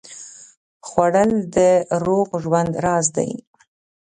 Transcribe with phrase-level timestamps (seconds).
[0.87, 1.57] خوړل د
[2.05, 3.31] روغ ژوند راز دی